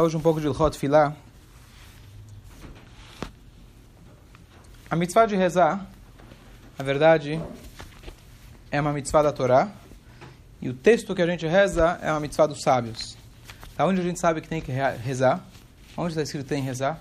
[0.00, 1.14] Hoje um pouco de Ilhot Filah.
[4.88, 5.86] A mitzvah de rezar,
[6.78, 7.38] na verdade,
[8.70, 9.68] é uma mitzvah da Torá.
[10.62, 13.18] E o texto que a gente reza é uma mitzvah dos sábios.
[13.76, 15.44] Da onde a gente sabe que tem que rezar?
[15.94, 16.98] Onde está escrito que tem que rezar?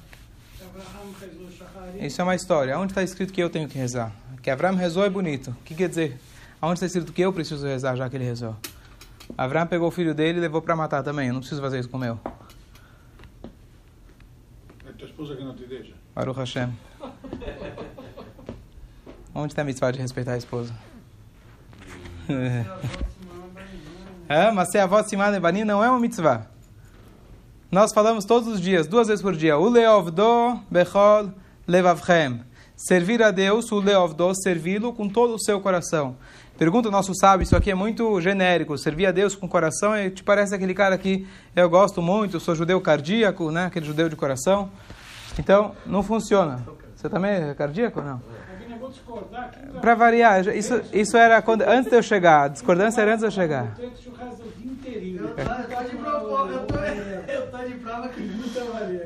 [1.98, 2.78] Isso é uma história.
[2.78, 4.12] Onde está escrito que eu tenho que rezar?
[4.42, 5.52] Que Abraão rezou é bonito.
[5.52, 6.20] O que quer dizer?
[6.62, 8.54] Onde está escrito que eu preciso rezar já que ele rezou?
[9.38, 11.30] Abraão pegou o filho dele e levou para matar também.
[11.30, 12.20] Eu não preciso fazer isso com o meu.
[15.21, 15.93] Esposa que não te deixa.
[16.16, 16.70] Baruch Hashem.
[19.34, 20.73] Onde está a mitzvah de respeitar a esposa?
[24.27, 26.47] é, mas se a voz Simán Ebani não é uma mitzvah.
[27.71, 29.57] Nós falamos todos os dias, duas vezes por dia.
[29.57, 31.31] O leovdo bechol
[31.67, 32.41] levavchem.
[32.75, 36.16] Servir a Deus, o leovdo, servi-lo com todo o seu coração.
[36.58, 38.75] Pergunta o nosso sábio, isso aqui é muito genérico.
[38.77, 42.81] Servir a Deus com coração, te parece aquele cara que eu gosto muito, sou judeu
[42.81, 43.66] cardíaco, né?
[43.66, 44.72] aquele judeu de coração.
[45.40, 46.59] Então, não funciona.
[46.95, 48.22] Você também é cardíaco ou não?
[49.80, 52.44] Para variar, isso, isso era quando, antes de eu chegar.
[52.44, 53.73] A discordância era antes de eu chegar.
[53.80, 58.22] Eu tô de prova, eu tô, eu tô de prova que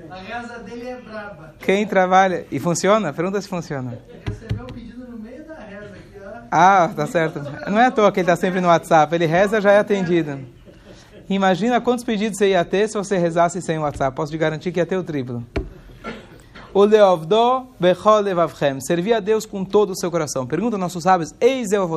[0.10, 1.56] a reza dele é braba.
[1.60, 2.46] Quem trabalha.
[2.52, 3.14] E funciona?
[3.14, 3.98] Pergunta se funciona.
[4.28, 6.48] Recebeu pedido no meio da reza aqui.
[6.52, 7.42] Ah, tá certo.
[7.70, 9.14] Não é à toa que ele está sempre no WhatsApp.
[9.14, 10.40] Ele reza já é atendido.
[11.30, 14.16] Imagina quantos pedidos você ia ter se você rezasse sem o WhatsApp.
[14.16, 15.44] Posso te garantir que ia ter o triplo.
[16.76, 18.82] O leovdo bechol levavchem.
[18.82, 20.46] Servir a Deus com todo o seu coração.
[20.46, 21.90] Pergunta aos nossos sábios, eis eu.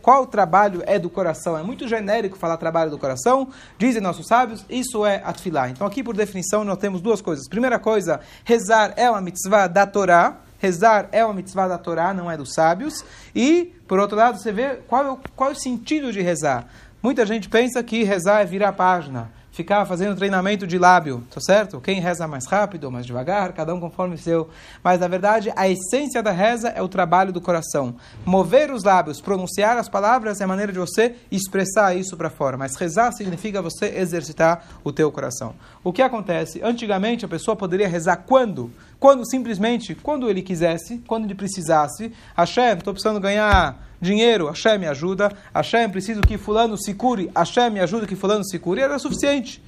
[0.00, 1.58] Qual trabalho é do coração?
[1.58, 3.48] É muito genérico falar trabalho do coração.
[3.76, 5.68] Dizem nossos sábios, isso é atfilah.
[5.70, 7.48] Então aqui, por definição, nós temos duas coisas.
[7.48, 10.42] Primeira coisa, rezar é uma mitzvah da Torá.
[10.60, 13.04] Rezar é uma mitzvah da Torá, não é dos sábios.
[13.34, 16.68] E, por outro lado, você vê qual é o, qual é o sentido de rezar.
[17.02, 21.40] Muita gente pensa que rezar é virar a página ficar fazendo treinamento de lábio, tá
[21.40, 21.80] certo?
[21.80, 24.48] Quem reza mais rápido ou mais devagar, cada um conforme o seu.
[24.84, 27.96] Mas na verdade, a essência da reza é o trabalho do coração.
[28.24, 32.56] Mover os lábios, pronunciar as palavras é a maneira de você expressar isso para fora.
[32.56, 35.56] Mas rezar significa você exercitar o teu coração.
[35.82, 36.62] O que acontece?
[36.62, 38.70] Antigamente a pessoa poderia rezar quando?
[38.98, 42.12] Quando simplesmente, quando ele quisesse, quando ele precisasse.
[42.36, 47.70] Hashem, estou precisando ganhar dinheiro, Hashem me ajuda, Hashem preciso que fulano se cure, Hashem
[47.70, 49.62] me ajuda que fulano se cure, era suficiente.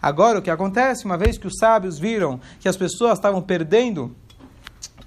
[0.00, 4.14] Agora o que acontece, uma vez que os sábios viram que as pessoas estavam perdendo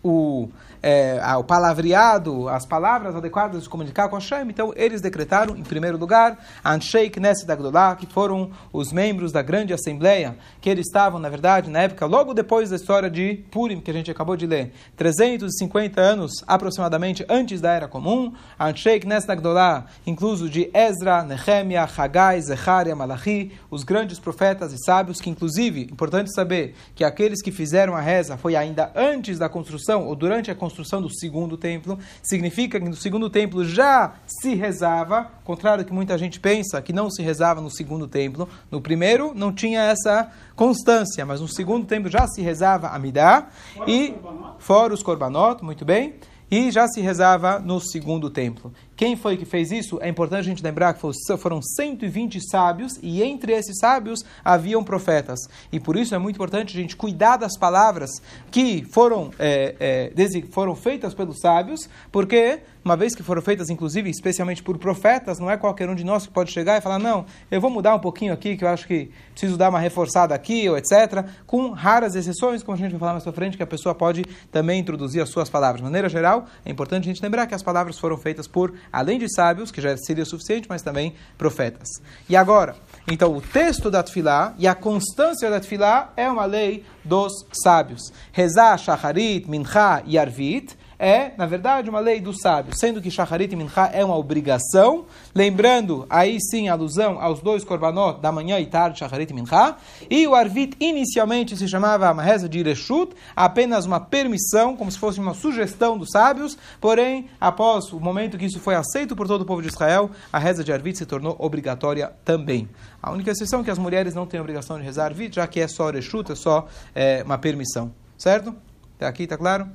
[0.01, 0.49] o,
[0.81, 5.97] é, o palavreado, as palavras adequadas de comunicar com Hashem, então eles decretaram, em primeiro
[5.97, 11.29] lugar, Anshei Knesset Agdolá, que foram os membros da grande assembleia, que eles estavam, na
[11.29, 14.71] verdade, na época, logo depois da história de Purim, que a gente acabou de ler,
[14.95, 22.41] 350 anos aproximadamente antes da Era Comum, Anshei Knesset Agdolá, incluso de Ezra, Nehemia, Haggai,
[22.41, 27.95] Zecharia, Malachi, os grandes profetas e sábios, que inclusive, importante saber que aqueles que fizeram
[27.95, 32.79] a reza foi ainda antes da construção, ou durante a construção, do segundo templo, significa
[32.79, 37.09] que no segundo templo já se rezava, contrário do que muita gente pensa, que não
[37.09, 38.49] se rezava no segundo templo.
[38.71, 43.47] No primeiro não tinha essa constância, mas no segundo templo já se rezava a Midah
[43.87, 44.15] e
[44.57, 46.15] fora os korbanot, muito bem,
[46.49, 48.73] e já se rezava no segundo templo.
[48.95, 49.99] Quem foi que fez isso?
[50.01, 51.01] É importante a gente lembrar que
[51.37, 55.39] foram 120 sábios e entre esses sábios haviam profetas.
[55.71, 58.09] E por isso é muito importante a gente cuidar das palavras
[58.49, 64.11] que foram, é, é, foram feitas pelos sábios, porque uma vez que foram feitas, inclusive,
[64.11, 67.25] especialmente por profetas, não é qualquer um de nós que pode chegar e falar, não,
[67.49, 70.69] eu vou mudar um pouquinho aqui, que eu acho que preciso dar uma reforçada aqui,
[70.69, 73.67] ou etc., com raras exceções, como a gente vai falar mais para frente, que a
[73.67, 75.79] pessoa pode também introduzir as suas palavras.
[75.79, 79.19] De maneira geral, é importante a gente lembrar que as palavras foram feitas por além
[79.19, 81.87] de sábios, que já seria suficiente, mas também profetas.
[82.29, 82.75] E agora,
[83.07, 87.31] então o texto da Tfilá e a constância da Tfilá é uma lei dos
[87.63, 88.01] sábios.
[88.31, 93.51] Rezá, Shacharit, Mincha e Arvit é, na verdade, uma lei dos sábios, sendo que Shacharit
[93.51, 98.65] e Mincha é uma obrigação, lembrando aí sim alusão aos dois korbanot da manhã e
[98.65, 99.75] tarde, Shacharit e Mincha,
[100.09, 104.97] e o Arvit inicialmente se chamava uma reza de Ireshut, apenas uma permissão, como se
[104.97, 109.41] fosse uma sugestão dos sábios, porém, após o momento que isso foi aceito por todo
[109.41, 112.69] o povo de Israel, a reza de Arvit se tornou obrigatória também.
[113.01, 115.59] A única exceção é que as mulheres não têm obrigação de rezar Arvit, já que
[115.59, 117.91] é só Ireshut, é só é, uma permissão.
[118.17, 118.55] Certo?
[118.97, 119.67] Tá aqui, tá claro?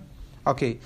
[0.45, 0.81] Ok.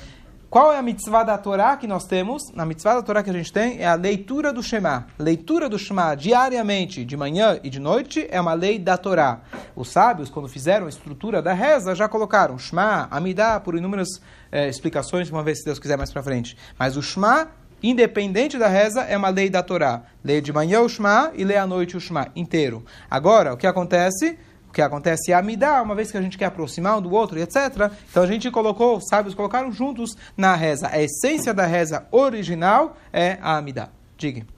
[0.54, 2.52] Qual é a mitzvah da Torá que nós temos?
[2.54, 5.08] Na mitzvah da Torá que a gente tem é a leitura do Shema.
[5.18, 9.40] Leitura do Shema diariamente, de manhã e de noite, é uma lei da Torá.
[9.74, 14.06] Os sábios, quando fizeram a estrutura da reza, já colocaram Shema, Amidah, por inúmeras
[14.52, 16.56] é, explicações, uma vez, se Deus quiser, mais para frente.
[16.78, 17.48] Mas o Shema,
[17.82, 20.02] independente da reza, é uma lei da Torá.
[20.22, 22.84] Lê de manhã o Shema e lê à noite o Shema inteiro.
[23.10, 24.38] Agora, o que acontece?
[24.74, 27.90] Que acontece a Amidá, uma vez que a gente quer aproximar um do outro, etc.
[28.10, 30.88] Então a gente colocou, os sábios colocaram juntos na reza.
[30.90, 33.88] A essência da reza original é a Amidá.
[34.16, 34.53] Diga.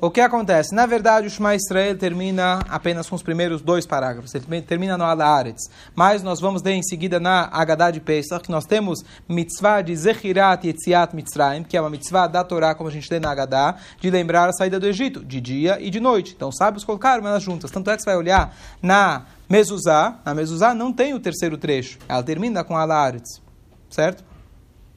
[0.00, 0.72] O que acontece?
[0.72, 4.32] Na verdade, o Shema Israel termina apenas com os primeiros dois parágrafos.
[4.32, 5.68] Ele termina no Alaretz.
[5.92, 9.96] Mas nós vamos ler em seguida na Haggadah de Pesach, que nós temos mitzvah de
[9.96, 13.76] Zechirat Yetziat Mitzrayim, que é uma mitzvah da Torá, como a gente lê na Haggadah,
[14.00, 16.32] de lembrar a saída do Egito, de dia e de noite.
[16.36, 17.68] Então, os sábios colocaram elas juntas.
[17.68, 21.98] Tanto é que você vai olhar na Mezuzá, na Mezuzá não tem o terceiro trecho.
[22.08, 23.42] Ela termina com Alaretz.
[23.90, 24.22] Certo?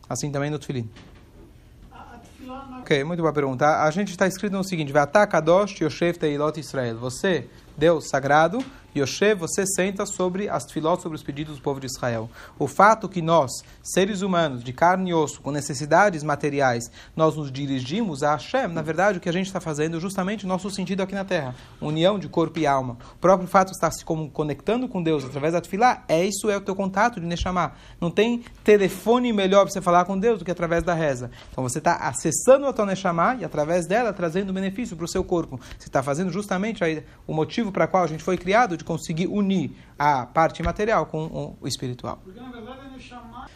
[0.08, 0.88] Assim também no Tfilim.
[2.80, 3.84] Ok, muito boa pergunta.
[3.84, 4.92] A gente está escrito no seguinte:
[5.30, 6.98] Kadosh Yoshev Teilot Israel.
[6.98, 7.48] Você,
[7.78, 8.64] Deus sagrado,
[8.96, 12.30] Yoshe, você senta sobre as tefilot, sobre os pedidos do povo de Israel.
[12.60, 13.52] O fato que nós,
[13.82, 18.82] seres humanos, de carne e osso, com necessidades materiais, nós nos dirigimos a Hashem, na
[18.82, 21.56] verdade, o que a gente está fazendo é justamente o nosso sentido aqui na Terra.
[21.80, 22.98] União de corpo e alma.
[23.14, 26.58] O próprio fato de estar se conectando com Deus através da tefilá, é isso é
[26.58, 27.74] o teu contato de Neshama.
[28.00, 31.32] Não tem telefone melhor para você falar com Deus do que através da reza.
[31.52, 35.24] Então você está acessando a tua Neshama e através dela trazendo benefício para o seu
[35.24, 35.60] corpo.
[35.78, 39.28] Você está fazendo justamente aí, o motivo para qual a gente foi criado, de conseguir
[39.28, 42.20] unir a parte material com o espiritual.
[42.24, 43.50] Porque, na verdade, é chamar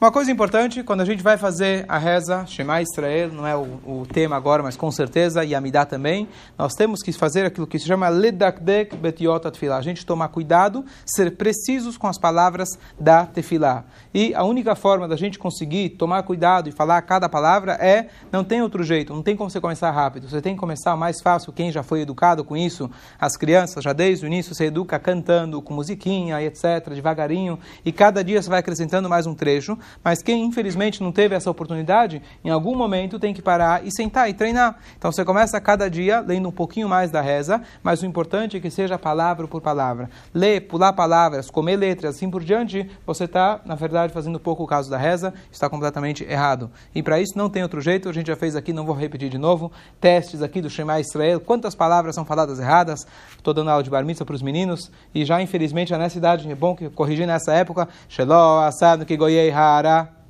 [0.00, 3.80] uma coisa importante, quando a gente vai fazer a reza, Shema Israel, não é o,
[3.84, 6.26] o tema agora, mas com certeza, e Amidah também,
[6.56, 9.76] nós temos que fazer aquilo que se chama Ledakdek Betiot Tefillah.
[9.76, 13.84] A gente tomar cuidado, ser precisos com as palavras da Tefillah.
[14.14, 18.42] E a única forma da gente conseguir tomar cuidado e falar cada palavra é, não
[18.42, 20.30] tem outro jeito, não tem como você começar rápido.
[20.30, 23.92] Você tem que começar mais fácil, quem já foi educado com isso, as crianças, já
[23.92, 28.60] desde o início, você educa cantando, com musiquinha, etc., devagarinho, e cada dia você vai
[28.60, 29.76] acrescentando mais um trecho.
[30.02, 34.28] Mas quem infelizmente não teve essa oportunidade, em algum momento tem que parar e sentar
[34.28, 34.76] e treinar.
[34.96, 38.60] Então você começa cada dia lendo um pouquinho mais da reza, mas o importante é
[38.60, 40.10] que seja palavra por palavra.
[40.34, 44.66] Ler, pular palavras, comer letras, assim por diante, você está, na verdade, fazendo pouco o
[44.66, 46.70] caso da reza, está completamente errado.
[46.94, 49.28] E para isso não tem outro jeito, a gente já fez aqui, não vou repetir
[49.28, 49.70] de novo,
[50.00, 53.06] testes aqui do Shema Israel, quantas palavras são faladas erradas,
[53.36, 56.74] estou dando aula de bar para os meninos, e já infelizmente nessa idade, é bom
[56.74, 60.20] que corrigir nessa época, Shelo, Asad, Kigoyei, Hara,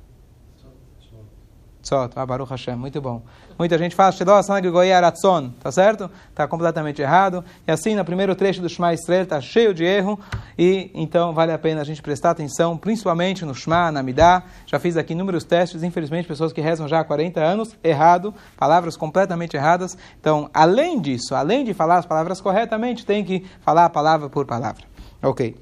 [1.81, 3.23] Tzot, ah, Baruch Hashem, muito bom.
[3.57, 6.09] Muita gente fala, Shelo Sanag Aratzon, tá certo?
[6.29, 7.43] Está completamente errado.
[7.67, 10.19] E assim, no primeiro trecho do Shema Israel, está cheio de erro.
[10.57, 14.43] E então vale a pena a gente prestar atenção, principalmente no Shema, na Midah.
[14.67, 18.95] Já fiz aqui inúmeros testes, infelizmente, pessoas que rezam já há 40 anos, errado, palavras
[18.95, 19.97] completamente erradas.
[20.19, 24.45] Então, além disso, além de falar as palavras corretamente, tem que falar a palavra por
[24.45, 24.83] palavra.
[25.21, 25.57] Ok.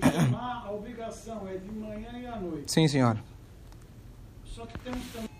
[0.00, 1.69] O Shema, a obrigação é de
[2.60, 2.72] manhã e à noite.
[2.72, 3.18] Sim, senhor.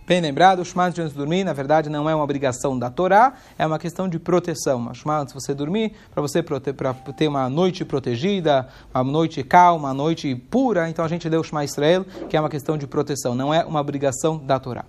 [0.06, 3.34] Bem lembrado, o Shema antes de dormir, na verdade, não é uma obrigação da Torá,
[3.56, 4.90] é uma questão de proteção.
[4.90, 9.44] O Shema antes de você dormir, para você para ter uma noite protegida, uma noite
[9.44, 12.76] calma, uma noite pura, então a gente lê o Shema Israel, que é uma questão
[12.76, 14.84] de proteção, não é uma obrigação da Torá.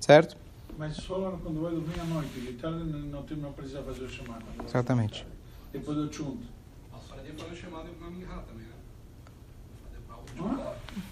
[0.00, 0.36] Certo?
[0.76, 4.08] Mas só quando vai dormir à noite, de tarde não, tem, não precisa fazer o
[4.08, 4.36] Shema.
[4.66, 5.24] Exatamente.
[5.72, 6.54] Depois do Chunt.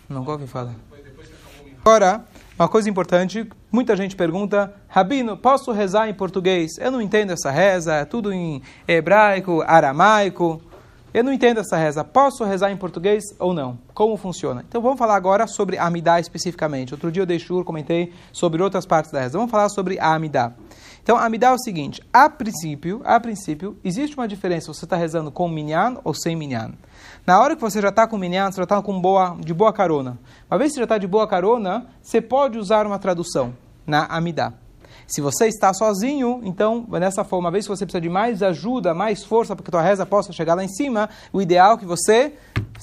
[0.08, 0.74] Não ouvi falar.
[1.80, 2.24] Agora,
[2.58, 6.78] uma coisa importante, muita gente pergunta, Rabino, posso rezar em português?
[6.78, 10.60] Eu não entendo essa reza, é tudo em hebraico, aramaico.
[11.12, 12.02] Eu não entendo essa reza.
[12.02, 13.78] Posso rezar em português ou não?
[13.92, 14.64] Como funciona?
[14.66, 16.94] Então vamos falar agora sobre a Amidá especificamente.
[16.94, 19.36] Outro dia eu deixei, comentei sobre outras partes da reza.
[19.36, 20.52] Vamos falar sobre a Amidá.
[21.02, 24.96] Então, a Amidá é o seguinte: a princípio, a princípio, existe uma diferença você está
[24.96, 26.72] rezando com minyan ou sem minyan.
[27.26, 29.72] Na hora que você já está com minyan, você já está com boa, de boa
[29.72, 30.18] carona.
[30.50, 33.52] Uma vez que você já está de boa carona, você pode usar uma tradução
[33.86, 34.52] na Amidá.
[35.06, 38.94] Se você está sozinho, então, dessa forma, uma vez que você precisa de mais ajuda,
[38.94, 41.76] mais força para que a tua reza possa chegar lá em cima, o ideal é
[41.78, 42.32] que você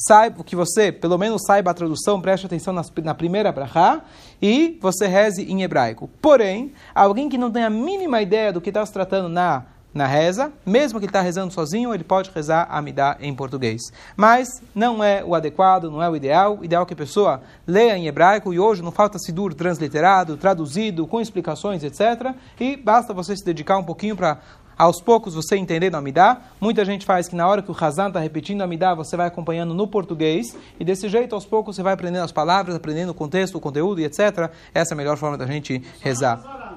[0.08, 4.02] saiba, que você, pelo menos, saiba a tradução, preste atenção na, na primeira brachá
[4.42, 6.10] e você reze em hebraico.
[6.22, 10.06] Porém, alguém que não tem a mínima ideia do que está se tratando na na
[10.06, 13.82] reza, mesmo que ele está rezando sozinho, ele pode rezar a Amidá em português.
[14.16, 16.60] Mas não é o adequado, não é o ideal.
[16.60, 20.38] O ideal é que a pessoa leia em hebraico, e hoje não falta Sidur transliterado,
[20.38, 22.34] traduzido, com explicações, etc.
[22.60, 24.40] E basta você se dedicar um pouquinho para
[24.78, 26.40] aos poucos você entendendo a Amidá.
[26.62, 29.28] Muita gente faz que na hora que o Hazan está repetindo a Amidá, você vai
[29.28, 33.14] acompanhando no português, e desse jeito, aos poucos, você vai aprendendo as palavras, aprendendo o
[33.14, 34.50] contexto, o conteúdo e etc.
[34.74, 36.69] Essa é a melhor forma da gente rezar.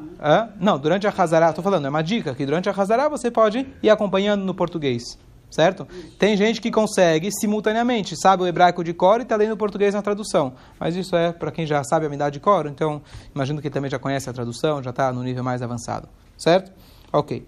[0.60, 3.66] Não, durante a Hazará, estou falando, é uma dica, que durante a Hazará você pode
[3.82, 5.18] ir acompanhando no português.
[5.50, 5.86] Certo?
[6.18, 9.92] Tem gente que consegue simultaneamente, sabe o hebraico de cor e está lendo o português
[9.92, 10.54] na tradução.
[10.80, 13.02] Mas isso é para quem já sabe a Amidá de cor, então
[13.34, 16.08] imagino que também já conhece a tradução, já está no nível mais avançado.
[16.38, 16.72] Certo?
[17.12, 17.46] Ok.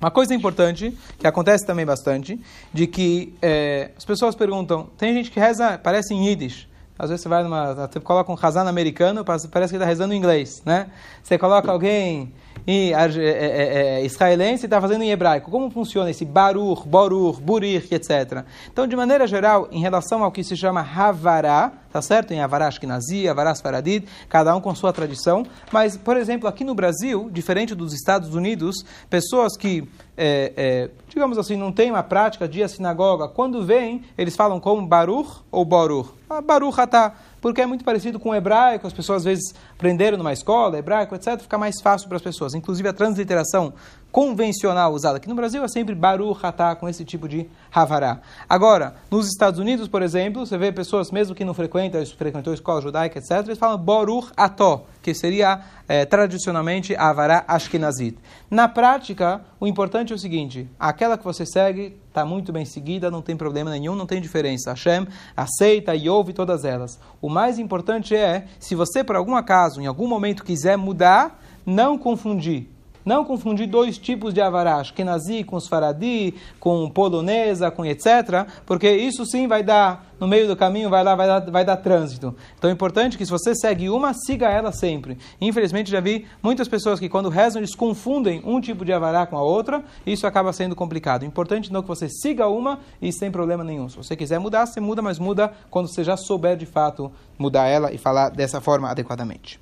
[0.00, 2.40] Uma coisa importante, que acontece também bastante,
[2.72, 7.22] de que é, as pessoas perguntam, tem gente que reza, parece em Yiddish, às vezes
[7.22, 10.90] você vai numa, você coloca um Hazan americano, parece que está rezando em inglês, né?
[11.22, 12.32] Você coloca alguém
[12.66, 15.50] em, é, é, é, israelense e está fazendo em hebraico.
[15.50, 18.44] Como funciona esse Baruch, Borur, Burir, etc.
[18.72, 22.32] Então, de maneira geral, em relação ao que se chama Havará, tá certo?
[22.32, 25.44] Em Havará Ashkenazi, Havará Sfaradid, cada um com sua tradição.
[25.72, 31.38] Mas, por exemplo, aqui no Brasil, diferente dos Estados Unidos, pessoas que, é, é, digamos
[31.38, 35.64] assim, não têm uma prática de a sinagoga, quando vêm, eles falam como Baruch ou
[35.64, 36.14] Borur.
[36.28, 40.18] Ah, Baruch Atah porque é muito parecido com o hebraico, as pessoas às vezes aprenderam
[40.18, 42.54] numa escola, hebraico, etc., fica mais fácil para as pessoas.
[42.54, 43.72] Inclusive a transliteração
[44.10, 48.20] convencional usada aqui no Brasil é sempre Baruch Hatá, com esse tipo de Havará.
[48.48, 52.80] Agora, nos Estados Unidos, por exemplo, você vê pessoas, mesmo que não frequentam, frequentou escola
[52.80, 58.18] judaica, etc., eles falam Baruch Ató, que seria é, tradicionalmente Havará Ashkenazit.
[58.50, 63.10] Na prática, o importante é o seguinte, aquela que você segue está muito bem seguida,
[63.10, 64.70] não tem problema nenhum, não tem diferença.
[64.70, 66.98] Hashem aceita e ouve todas elas.
[67.20, 71.98] O mais importante é, se você por algum acaso, em algum momento quiser mudar, não
[71.98, 72.68] confundir
[73.08, 78.90] não confundir dois tipos de avará, Ashkenazi com os faradi, com polonesa, com etc., porque
[78.90, 82.36] isso sim vai dar, no meio do caminho, vai lá, vai dar, vai dar trânsito.
[82.58, 85.16] Então é importante que se você segue uma, siga ela sempre.
[85.40, 89.38] Infelizmente já vi muitas pessoas que quando rezam, eles confundem um tipo de avará com
[89.38, 91.24] a outra, e isso acaba sendo complicado.
[91.24, 93.88] Importante não que você siga uma e sem problema nenhum.
[93.88, 97.66] Se você quiser mudar, você muda, mas muda quando você já souber de fato mudar
[97.66, 99.58] ela e falar dessa forma adequadamente.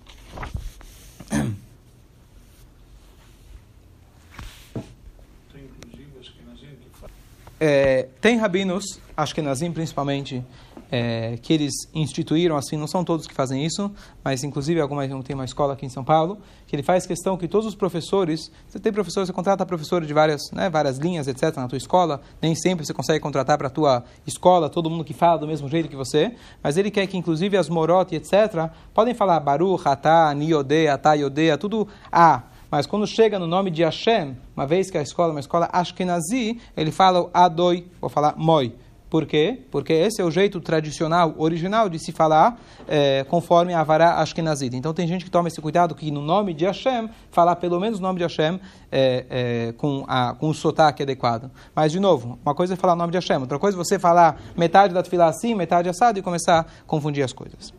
[7.58, 10.44] É, tem rabinos, acho que Nazim principalmente,
[10.90, 13.90] é, que eles instituíram assim, não são todos que fazem isso,
[14.22, 17.48] mas inclusive algumas tem uma escola aqui em São Paulo que ele faz questão que
[17.48, 21.56] todos os professores, você tem professor, você contrata professor de várias, né, várias linhas, etc.
[21.56, 25.14] na tua escola, nem sempre você consegue contratar para a tua escola todo mundo que
[25.14, 28.70] fala do mesmo jeito que você, mas ele quer que inclusive as morot, etc.
[28.92, 32.42] podem falar Baruch, Atá, Niodea, Atá, Yodea, tudo A.
[32.70, 35.68] Mas quando chega no nome de Hashem, uma vez que a escola é uma escola
[35.72, 38.74] Ashkenazi, ele fala Adoi, vou falar Moi.
[39.08, 39.62] Por quê?
[39.70, 42.58] Porque esse é o jeito tradicional, original de se falar
[42.88, 44.76] é, conforme a Avará Ashkenazid.
[44.76, 48.00] Então tem gente que toma esse cuidado que no nome de Hashem, falar pelo menos
[48.00, 51.50] o nome de Hashem é, é, com, a, com o sotaque adequado.
[51.74, 53.96] Mas, de novo, uma coisa é falar o nome de Hashem, outra coisa é você
[53.96, 57.72] falar metade da tefilá assim, metade assado e começar a confundir as coisas.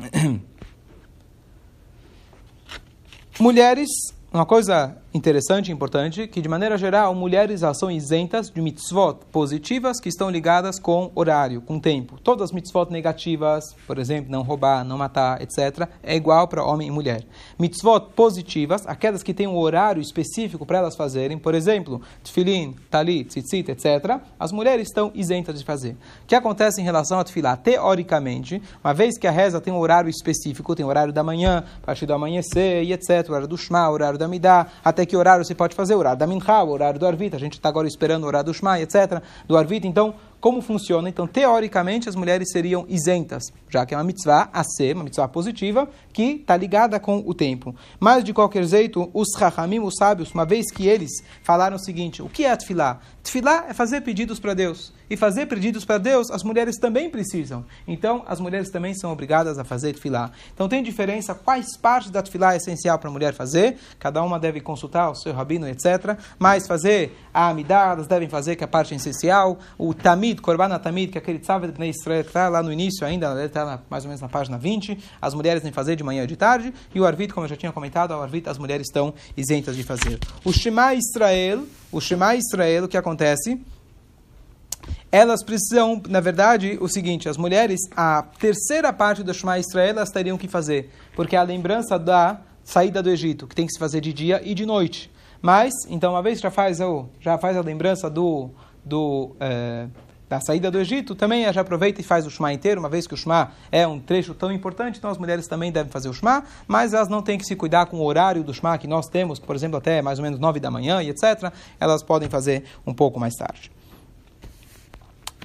[3.40, 3.88] Mulheres,
[4.30, 9.18] uma coisa interessante e importante que, de maneira geral, mulheres elas são isentas de mitzvot
[9.32, 12.18] positivas que estão ligadas com horário, com tempo.
[12.22, 16.88] Todas as mitzvot negativas, por exemplo, não roubar, não matar, etc., é igual para homem
[16.88, 17.24] e mulher.
[17.58, 23.28] Mitzvot positivas, aquelas que têm um horário específico para elas fazerem, por exemplo, tefilin, talit,
[23.28, 25.96] tzitzit, etc., as mulheres estão isentas de fazer.
[26.22, 27.56] O que acontece em relação a tefilá?
[27.56, 31.64] Teoricamente, uma vez que a reza tem um horário específico, tem o horário da manhã,
[31.82, 34.99] a partir do amanhecer, e etc., o horário do shema, o horário da midá, até
[35.00, 37.40] até que horário você pode fazer, o horário da Minha, o horário do Arvita, a
[37.40, 41.08] gente está agora esperando o horário do Shema, etc., do Arvita, então como funciona?
[41.08, 45.28] Então, teoricamente, as mulheres seriam isentas, já que é uma mitzvah a ser, uma mitzvah
[45.28, 47.74] positiva, que está ligada com o tempo.
[47.98, 51.10] Mas, de qualquer jeito, os rahamim, os sábios, uma vez que eles
[51.42, 53.00] falaram o seguinte, o que é tefilá?
[53.22, 54.92] Tefilá é fazer pedidos para Deus.
[55.10, 57.64] E fazer pedidos para Deus, as mulheres também precisam.
[57.86, 60.30] Então, as mulheres também são obrigadas a fazer tefilá.
[60.54, 63.76] Então, tem diferença quais partes da tefilá é essencial para a mulher fazer.
[63.98, 66.16] Cada uma deve consultar o seu rabino, etc.
[66.38, 69.58] Mas fazer a amidá, elas devem fazer, que é a parte essencial.
[69.76, 72.72] O tamid, Tamid, Korban Tamid, que é aquele Tzavet Bnei Israel, que está lá no
[72.72, 76.24] início ainda, está mais ou menos na página 20, as mulheres que fazer de manhã
[76.24, 78.86] e de tarde, e o Arvit, como eu já tinha comentado, o Arvit, as mulheres
[78.86, 80.18] estão isentas de fazer.
[80.44, 83.60] O Shema Israel, o Shema Israel, o que acontece?
[85.12, 90.10] Elas precisam, na verdade, o seguinte, as mulheres, a terceira parte do Shema Israel, elas
[90.10, 93.78] teriam que fazer, porque é a lembrança da saída do Egito, que tem que se
[93.78, 95.10] fazer de dia e de noite.
[95.42, 96.78] Mas, então, uma vez já faz,
[97.18, 98.50] já faz a lembrança do,
[98.84, 99.86] do é,
[100.30, 103.14] da saída do Egito, também já aproveita e faz o Shema inteiro, uma vez que
[103.14, 106.44] o Shema é um trecho tão importante, então as mulheres também devem fazer o Shema,
[106.68, 109.40] mas elas não têm que se cuidar com o horário do Shema que nós temos,
[109.40, 111.52] por exemplo, até mais ou menos nove da manhã e etc.
[111.80, 113.72] Elas podem fazer um pouco mais tarde.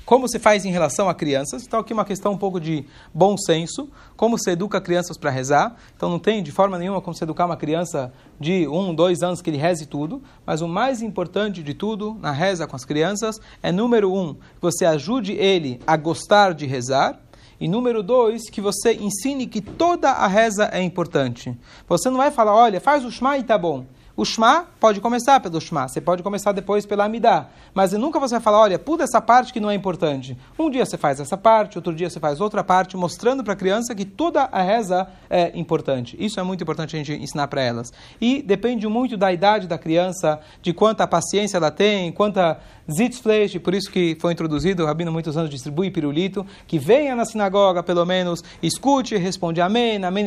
[0.06, 1.64] Como se faz em relação a crianças?
[1.64, 3.90] Então, aqui uma questão um pouco de bom senso.
[4.16, 5.76] Como se educa crianças para rezar?
[5.96, 9.42] Então, não tem de forma nenhuma como se educar uma criança de um, dois anos
[9.42, 10.22] que ele reze tudo.
[10.46, 14.86] Mas o mais importante de tudo na reza com as crianças é, número um, você
[14.86, 17.20] ajude ele a gostar de rezar.
[17.60, 21.58] E número dois, que você ensine que toda a reza é importante.
[21.88, 23.86] Você não vai falar, olha, faz o Shema e tá bom.
[24.18, 27.48] O Shema pode começar pelo Shema, você pode começar depois pela Amidá.
[27.74, 30.38] Mas nunca você vai falar, olha, pula essa parte que não é importante.
[30.58, 33.56] Um dia você faz essa parte, outro dia você faz outra parte, mostrando para a
[33.58, 36.16] criança que toda a reza é importante.
[36.18, 37.92] Isso é muito importante a gente ensinar para elas.
[38.22, 42.58] E depende muito da idade da criança, de quanta paciência ela tem, quanta
[42.90, 47.26] Zitzfleisch, por isso que foi introduzido, o Rabino muitos anos distribui pirulito, que venha na
[47.26, 50.26] sinagoga, pelo menos, escute, responde amém, amém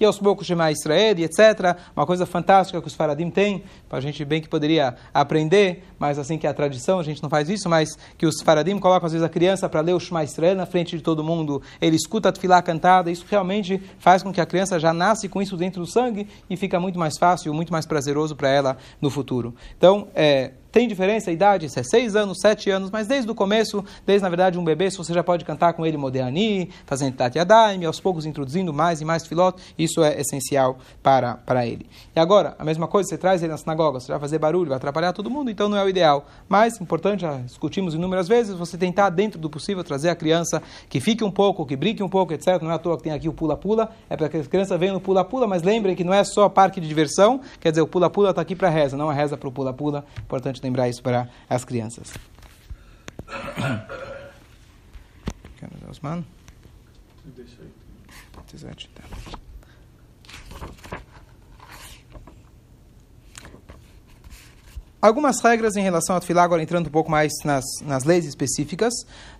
[0.00, 1.76] e aos poucos Shema Israel, etc.
[1.96, 6.18] Uma coisa fantástica que os faradim têm, para a gente bem que poderia aprender, mas
[6.18, 9.06] assim que é a tradição, a gente não faz isso, mas que os faradim colocam
[9.06, 11.96] às vezes a criança para ler o Shema Israel na frente de todo mundo, ele
[11.96, 15.56] escuta a tefilá cantada, isso realmente faz com que a criança já nasce com isso
[15.56, 19.54] dentro do sangue e fica muito mais fácil, muito mais prazeroso para ela no futuro.
[19.76, 23.34] Então, é, tem diferença a idade, se é 6 anos, 7 anos, mas desde o
[23.34, 27.14] começo, desde na verdade um bebê, se você já pode cantar com ele Modeani, fazendo
[27.14, 31.86] Tati Adaim, aos poucos introduzindo mais e mais filót, isso é essencial para, para ele.
[32.14, 34.76] E agora, a mesma coisa, você traz ele na sinagoga, você vai fazer barulho, vai
[34.76, 36.26] atrapalhar todo mundo, então não é o ideal.
[36.48, 41.00] Mas, importante, já discutimos inúmeras vezes, você tentar, dentro do possível, trazer a criança que
[41.00, 42.60] fique um pouco, que brinque um pouco, etc.
[42.62, 44.92] Não é à toa que tem aqui o pula-pula, é para que a criança venha
[44.92, 48.30] no pula-pula, mas lembrem que não é só parque de diversão, quer dizer, o pula-pula
[48.30, 50.04] está aqui para reza, não a reza para o pula-pula.
[50.18, 52.12] Importante lembrar isso para as crianças.
[57.24, 57.68] Deixa aí.
[65.00, 68.92] Algumas regras em relação ao tefilá, agora entrando um pouco mais nas, nas leis específicas.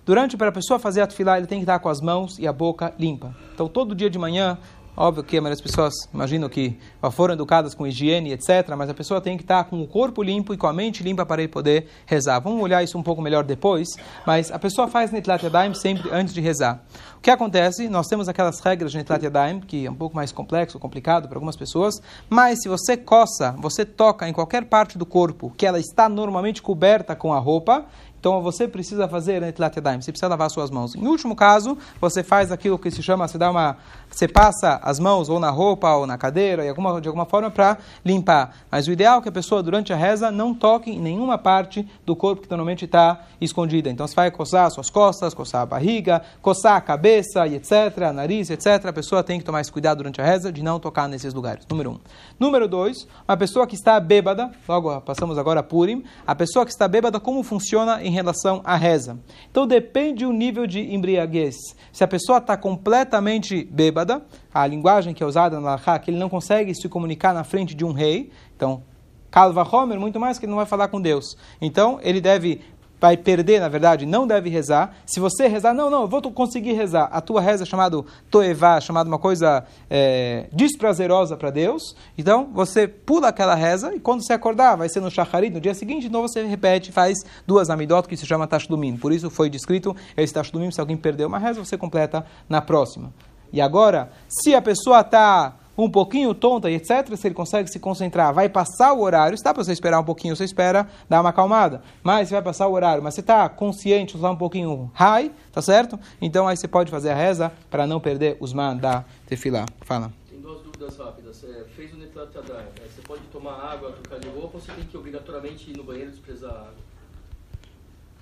[0.06, 2.46] Durante, para a pessoa fazer a tefilá, ele tem que estar com as mãos e
[2.46, 3.34] a boca limpa.
[3.54, 4.56] Então, todo dia de manhã,
[5.00, 6.76] Óbvio que a maioria das pessoas imaginam que
[7.12, 8.74] foram educadas com higiene, etc.
[8.76, 11.24] Mas a pessoa tem que estar com o corpo limpo e com a mente limpa
[11.24, 12.40] para ele poder rezar.
[12.40, 13.86] Vamos olhar isso um pouco melhor depois.
[14.26, 16.82] Mas a pessoa faz Netlat Yadayim sempre antes de rezar.
[17.16, 17.88] O que acontece?
[17.88, 21.36] Nós temos aquelas regras de Netlat Yadayim, que é um pouco mais complexo, complicado para
[21.36, 21.94] algumas pessoas.
[22.28, 26.60] Mas se você coça, você toca em qualquer parte do corpo que ela está normalmente
[26.60, 27.86] coberta com a roupa,
[28.18, 30.94] então você precisa fazer Netilat Yadayim, você precisa lavar suas mãos.
[30.94, 33.76] Em último caso, você faz aquilo que se chama, você dá uma,
[34.10, 37.50] você passa as mãos ou na roupa ou na cadeira, de alguma, de alguma forma
[37.50, 38.56] para limpar.
[38.70, 41.88] Mas o ideal é que a pessoa durante a reza não toque em nenhuma parte
[42.04, 43.88] do corpo que normalmente está escondida.
[43.88, 48.50] Então você vai coçar suas costas, coçar a barriga, coçar a cabeça e etc, nariz,
[48.50, 48.86] etc.
[48.86, 51.64] A pessoa tem que tomar esse cuidado durante a reza de não tocar nesses lugares.
[51.68, 51.98] Número um.
[52.38, 56.72] Número dois, uma pessoa que está bêbada, logo passamos agora a Purim, a pessoa que
[56.72, 59.18] está bêbada, como funciona em relação à reza.
[59.50, 61.54] Então depende do nível de embriaguez.
[61.92, 66.18] Se a pessoa está completamente bêbada, a linguagem que é usada na Laha, que ele
[66.18, 68.82] não consegue se comunicar na frente de um rei, então
[69.30, 71.36] Calva Homer, muito mais que ele não vai falar com Deus.
[71.60, 72.62] Então, ele deve
[73.00, 74.94] vai perder, na verdade, não deve rezar.
[75.06, 77.08] Se você rezar, não, não, eu vou conseguir rezar.
[77.12, 81.94] A tua reza é chamado toevá, chamada uma coisa é, desprazerosa para Deus.
[82.16, 85.74] Então, você pula aquela reza e quando você acordar, vai ser no shacharit, no dia
[85.74, 88.96] seguinte, então você repete, faz duas amidot, que se chama tashlumim.
[88.96, 93.12] Por isso foi descrito esse tashlumim, se alguém perdeu uma reza, você completa na próxima.
[93.52, 97.78] E agora, se a pessoa está um pouquinho tonta e etc., se ele consegue se
[97.78, 101.30] concentrar, vai passar o horário, está para você esperar um pouquinho, você espera dar uma
[101.30, 101.80] acalmada.
[102.02, 105.62] Mas você vai passar o horário, mas você está consciente, usar um pouquinho high, tá
[105.62, 105.98] certo?
[106.20, 109.66] Então aí você pode fazer a reza para não perder os man da tefilá.
[109.82, 110.12] Fala.
[110.28, 111.36] Tem duas dúvidas rápidas.
[111.36, 114.84] Você fez o Netlat Yadayim, você pode tomar água, trocar de roupa, ou você tem
[114.84, 116.88] que obrigatoriamente ir no banheiro desprezar a água?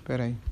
[0.05, 0.37] Peraí.